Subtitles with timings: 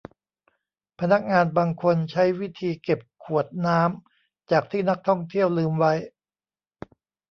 [0.99, 5.93] พนักงานบางคนใช้วิธีเก็บขวดน้ำจากที่นักท่องเที่ยวลืมไว้